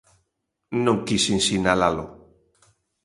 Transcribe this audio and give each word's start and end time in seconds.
Non 0.85 0.97
quixen 1.07 1.39
sinalalo. 1.47 2.05